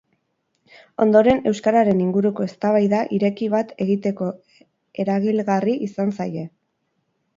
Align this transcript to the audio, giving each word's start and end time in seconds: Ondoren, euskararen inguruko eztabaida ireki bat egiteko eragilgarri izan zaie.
Ondoren, 1.03 1.41
euskararen 1.51 2.01
inguruko 2.05 2.47
eztabaida 2.49 3.03
ireki 3.17 3.51
bat 3.57 3.75
egiteko 3.87 4.31
eragilgarri 5.05 5.77
izan 5.91 6.19
zaie. 6.21 6.49